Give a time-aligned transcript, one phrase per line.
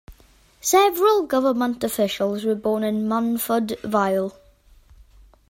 [0.61, 4.33] Several government officials were born in Munfordville.